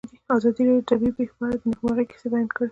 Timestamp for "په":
1.37-1.43